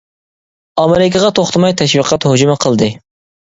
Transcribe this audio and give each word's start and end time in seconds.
ئامېرىكىغا 0.83 1.31
توختىماي 1.41 1.77
تەشۋىقات 1.85 2.29
ھۇجۇمى 2.33 2.61
قىلدى. 2.67 2.93